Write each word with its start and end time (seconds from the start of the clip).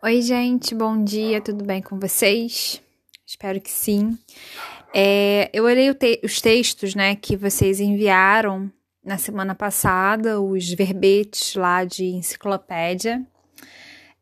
Oi, 0.00 0.22
gente, 0.22 0.76
bom 0.76 1.02
dia, 1.02 1.40
tudo 1.40 1.64
bem 1.64 1.82
com 1.82 1.98
vocês? 1.98 2.80
Espero 3.26 3.60
que 3.60 3.68
sim. 3.68 4.16
É, 4.94 5.50
eu 5.52 5.64
olhei 5.64 5.92
te 5.92 6.20
os 6.22 6.40
textos 6.40 6.94
né, 6.94 7.16
que 7.16 7.36
vocês 7.36 7.80
enviaram 7.80 8.70
na 9.04 9.18
semana 9.18 9.56
passada, 9.56 10.40
os 10.40 10.72
verbetes 10.72 11.56
lá 11.56 11.84
de 11.84 12.04
enciclopédia. 12.04 13.26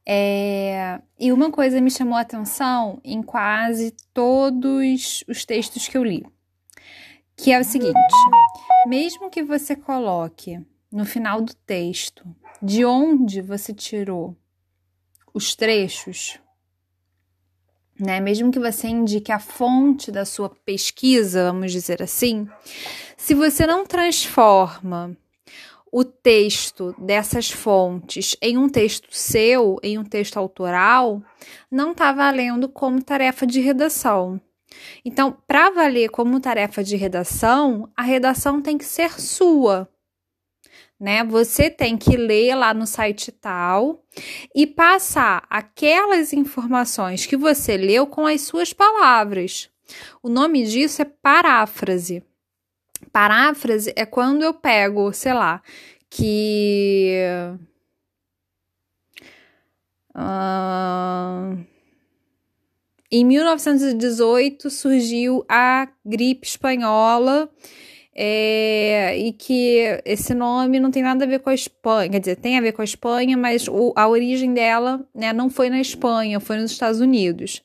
É, 0.07 0.99
e 1.21 1.31
uma 1.31 1.51
coisa 1.51 1.79
me 1.79 1.90
chamou 1.90 2.17
a 2.17 2.22
atenção 2.22 2.99
em 3.04 3.21
quase 3.21 3.95
todos 4.15 5.24
os 5.29 5.45
textos 5.45 5.87
que 5.87 5.99
eu 5.99 6.03
li, 6.03 6.24
que 7.37 7.53
é 7.53 7.61
o 7.61 7.65
seguinte: 7.65 7.93
mesmo 8.87 9.29
que 9.29 9.43
você 9.43 9.77
coloque 9.77 10.58
no 10.90 11.04
final 11.04 11.43
do 11.43 11.53
texto 11.53 12.24
de 12.63 12.83
onde 12.83 13.43
você 13.43 13.74
tirou 13.74 14.35
os 15.37 15.54
trechos, 15.54 16.41
né? 18.00 18.20
Mesmo 18.20 18.50
que 18.50 18.58
você 18.58 18.88
indique 18.88 19.30
a 19.30 19.38
fonte 19.38 20.10
da 20.10 20.24
sua 20.24 20.48
pesquisa, 20.48 21.44
vamos 21.44 21.72
dizer 21.72 22.02
assim, 22.02 22.48
se 23.18 23.34
você 23.34 23.66
não 23.66 23.84
transforma 23.84 25.14
o 25.92 26.02
texto 26.02 26.94
dessas 26.98 27.50
fontes 27.50 28.34
em 28.41 28.56
um 28.56 28.66
texto 28.66 29.08
seu, 29.10 29.78
em 29.82 29.98
um 29.98 30.04
texto 30.04 30.38
autoral, 30.38 31.22
não 31.70 31.92
está 31.92 32.12
valendo 32.12 32.66
como 32.66 33.02
tarefa 33.02 33.46
de 33.46 33.60
redação. 33.60 34.41
Então, 35.05 35.36
para 35.46 35.68
valer 35.68 36.08
como 36.08 36.41
tarefa 36.41 36.82
de 36.82 36.96
redação, 36.96 37.91
a 37.94 38.02
redação 38.02 38.62
tem 38.62 38.78
que 38.78 38.86
ser 38.86 39.20
sua 39.20 39.86
né? 40.98 41.23
Você 41.24 41.70
tem 41.70 41.96
que 41.96 42.16
ler 42.16 42.55
lá 42.55 42.73
no 42.73 42.86
site 42.86 43.30
tal 43.30 44.02
e 44.55 44.66
passar 44.66 45.46
aquelas 45.48 46.32
informações 46.32 47.27
que 47.27 47.36
você 47.36 47.77
leu 47.77 48.06
com 48.06 48.27
as 48.27 48.41
suas 48.42 48.72
palavras. 48.72 49.70
O 50.22 50.28
nome 50.28 50.64
disso 50.64 51.02
é 51.02 51.05
paráfrase. 51.05 52.22
Paráfrase 53.12 53.92
é 53.94 54.06
quando 54.06 54.42
eu 54.42 54.55
pego, 54.55 55.12
sei 55.12 55.34
lá, 55.34 55.62
que. 56.11 57.14
Uh, 60.14 61.62
em 63.11 63.24
1918 63.24 64.70
surgiu 64.70 65.44
a 65.48 65.86
gripe 66.05 66.47
espanhola 66.47 67.50
é, 68.19 69.14
e 69.19 69.31
que 69.31 70.00
esse 70.06 70.33
nome 70.33 70.81
não 70.81 70.91
tem 70.91 71.03
nada 71.03 71.25
a 71.25 71.28
ver 71.28 71.41
com 71.41 71.50
a 71.50 71.55
Espanha, 71.55 72.09
quer 72.09 72.20
dizer, 72.20 72.36
tem 72.36 72.56
a 72.56 72.62
ver 72.62 72.73
com 72.73 72.81
a 72.81 72.84
Espanha, 72.84 73.36
mas 73.36 73.69
o, 73.69 73.92
a 73.95 74.08
origem 74.08 74.55
dela 74.55 75.06
né, 75.14 75.34
não 75.34 75.50
foi 75.50 75.69
na 75.69 75.78
Espanha, 75.78 76.41
foi 76.41 76.56
nos 76.56 76.70
Estados 76.70 76.98
Unidos. 76.98 77.62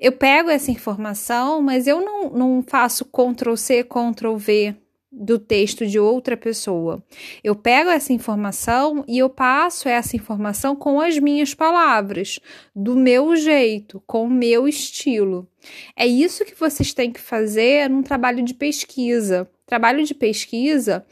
Eu 0.00 0.12
pego 0.12 0.50
essa 0.50 0.72
informação, 0.72 1.62
mas 1.62 1.86
eu 1.86 2.00
não, 2.00 2.30
não 2.30 2.62
faço 2.62 3.04
Ctrl 3.04 3.54
C, 3.54 3.84
Ctrl 3.84 4.36
V 4.36 4.74
do 5.10 5.38
texto 5.38 5.86
de 5.86 5.98
outra 5.98 6.36
pessoa. 6.36 7.02
Eu 7.42 7.54
pego 7.54 7.88
essa 7.88 8.12
informação 8.12 9.04
e 9.08 9.18
eu 9.18 9.30
passo 9.30 9.88
essa 9.88 10.16
informação 10.16 10.76
com 10.76 11.00
as 11.00 11.18
minhas 11.18 11.54
palavras, 11.54 12.38
do 12.74 12.94
meu 12.94 13.34
jeito, 13.34 14.02
com 14.06 14.24
o 14.24 14.30
meu 14.30 14.68
estilo. 14.68 15.48
É 15.96 16.06
isso 16.06 16.44
que 16.44 16.54
vocês 16.54 16.92
têm 16.92 17.10
que 17.10 17.20
fazer 17.20 17.88
num 17.88 18.02
trabalho 18.02 18.42
de 18.42 18.54
pesquisa. 18.54 19.48
Trabalho 19.68 20.02
de 20.02 20.14
pesquisa 20.14 21.04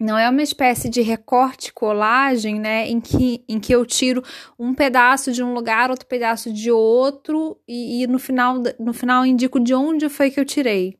não 0.00 0.16
é 0.16 0.26
uma 0.30 0.42
espécie 0.42 0.88
de 0.88 1.02
recorte 1.02 1.70
colagem, 1.70 2.58
né, 2.58 2.88
em 2.88 2.98
que, 2.98 3.44
em 3.46 3.60
que 3.60 3.74
eu 3.74 3.84
tiro 3.84 4.24
um 4.58 4.72
pedaço 4.72 5.32
de 5.32 5.42
um 5.42 5.52
lugar, 5.52 5.90
outro 5.90 6.06
pedaço 6.06 6.50
de 6.50 6.70
outro 6.70 7.60
e, 7.68 8.02
e 8.02 8.06
no 8.06 8.18
final 8.18 8.54
no 8.78 8.94
final 8.94 9.26
indico 9.26 9.60
de 9.60 9.74
onde 9.74 10.08
foi 10.08 10.30
que 10.30 10.40
eu 10.40 10.46
tirei. 10.46 10.96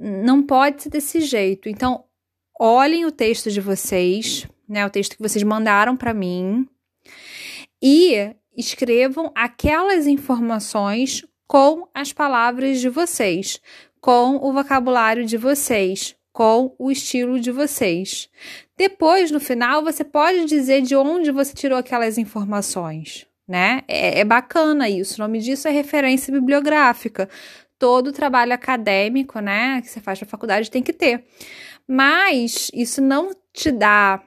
Não 0.00 0.42
pode 0.42 0.82
ser 0.82 0.88
desse 0.88 1.20
jeito. 1.20 1.68
Então, 1.68 2.04
olhem 2.58 3.04
o 3.04 3.12
texto 3.12 3.50
de 3.50 3.60
vocês, 3.60 4.46
né, 4.66 4.86
o 4.86 4.90
texto 4.90 5.14
que 5.14 5.22
vocês 5.22 5.42
mandaram 5.42 5.94
para 5.94 6.14
mim 6.14 6.66
e 7.82 8.34
escrevam 8.56 9.30
aquelas 9.34 10.06
informações 10.06 11.22
com 11.46 11.86
as 11.92 12.14
palavras 12.14 12.80
de 12.80 12.88
vocês 12.88 13.60
com 14.06 14.36
o 14.36 14.52
vocabulário 14.52 15.26
de 15.26 15.36
vocês, 15.36 16.14
com 16.32 16.72
o 16.78 16.92
estilo 16.92 17.40
de 17.40 17.50
vocês. 17.50 18.30
Depois, 18.76 19.32
no 19.32 19.40
final, 19.40 19.82
você 19.82 20.04
pode 20.04 20.44
dizer 20.44 20.82
de 20.82 20.94
onde 20.94 21.32
você 21.32 21.52
tirou 21.52 21.76
aquelas 21.76 22.16
informações, 22.16 23.26
né? 23.48 23.82
É, 23.88 24.20
é 24.20 24.24
bacana 24.24 24.88
isso. 24.88 25.16
O 25.16 25.26
nome 25.26 25.40
disso 25.40 25.66
é 25.66 25.72
referência 25.72 26.32
bibliográfica. 26.32 27.28
Todo 27.80 28.12
trabalho 28.12 28.52
acadêmico, 28.52 29.40
né, 29.40 29.82
que 29.82 29.88
você 29.88 30.00
faz 30.00 30.20
na 30.20 30.26
faculdade 30.28 30.70
tem 30.70 30.84
que 30.84 30.92
ter. 30.92 31.24
Mas 31.84 32.70
isso 32.72 33.02
não 33.02 33.32
te 33.52 33.72
dá 33.72 34.22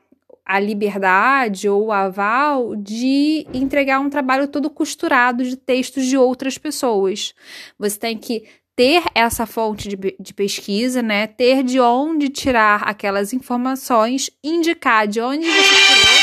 a 0.45 0.59
liberdade 0.59 1.69
ou 1.69 1.85
o 1.85 1.91
aval 1.93 2.75
de 2.75 3.47
entregar 3.53 4.01
um 4.01 4.09
trabalho 4.09 4.49
todo 4.49 4.69
costurado 4.69 5.41
de 5.45 5.55
textos 5.55 6.05
de 6.05 6.17
outras 6.17 6.57
pessoas. 6.57 7.33
Você 7.77 7.97
tem 7.97 8.17
que 8.17 8.43
ter 8.79 9.03
essa 9.13 9.45
fonte 9.45 9.89
de, 9.89 10.15
de, 10.17 10.33
pesquisa, 10.33 11.01
né? 11.01 11.27
Ter 11.27 11.63
de 11.63 11.81
onde 11.81 12.29
tirar 12.29 12.83
aquelas 12.83 13.33
informações, 13.33 14.29
indicar 14.41 15.05
de 15.05 15.19
onde 15.19 15.45
você 15.45 15.75
tirou, 15.75 16.13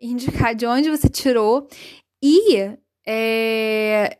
indicar 0.00 0.54
de 0.54 0.64
onde 0.64 0.88
você 0.88 1.08
tirou 1.08 1.66
e 2.22 2.70
é, 3.04 4.16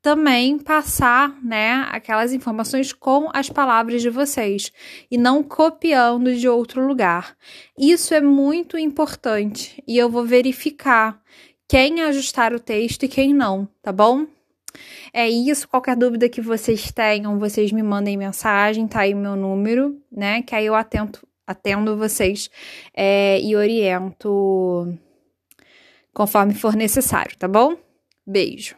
também 0.00 0.58
passar, 0.58 1.38
né, 1.44 1.86
aquelas 1.90 2.32
informações 2.32 2.94
com 2.94 3.28
as 3.34 3.50
palavras 3.50 4.00
de 4.00 4.08
vocês 4.08 4.72
e 5.10 5.18
não 5.18 5.42
copiando 5.42 6.34
de 6.34 6.48
outro 6.48 6.86
lugar. 6.86 7.36
Isso 7.78 8.14
é 8.14 8.22
muito 8.22 8.78
importante 8.78 9.84
e 9.86 9.98
eu 9.98 10.08
vou 10.08 10.24
verificar 10.24 11.20
quem 11.68 12.00
ajustar 12.00 12.54
o 12.54 12.58
texto 12.58 13.02
e 13.02 13.08
quem 13.08 13.34
não, 13.34 13.68
tá 13.82 13.92
bom? 13.92 14.26
É 15.12 15.28
isso. 15.28 15.68
Qualquer 15.68 15.96
dúvida 15.96 16.28
que 16.28 16.40
vocês 16.40 16.90
tenham, 16.92 17.38
vocês 17.38 17.72
me 17.72 17.82
mandem 17.82 18.16
mensagem, 18.16 18.86
tá 18.86 19.00
aí 19.00 19.14
o 19.14 19.16
meu 19.16 19.36
número, 19.36 20.00
né? 20.10 20.42
Que 20.42 20.54
aí 20.54 20.66
eu 20.66 20.74
atento, 20.74 21.26
atendo 21.46 21.96
vocês 21.96 22.50
é, 22.94 23.40
e 23.40 23.54
oriento 23.54 24.98
conforme 26.12 26.54
for 26.54 26.74
necessário, 26.74 27.36
tá 27.36 27.46
bom? 27.46 27.76
Beijo. 28.26 28.74